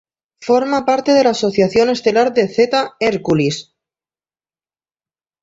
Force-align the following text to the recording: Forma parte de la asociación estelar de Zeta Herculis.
Forma 0.39 0.83
parte 0.83 1.11
de 1.13 1.23
la 1.23 1.29
asociación 1.29 1.91
estelar 1.91 2.33
de 2.33 2.47
Zeta 2.47 2.95
Herculis. 2.99 3.71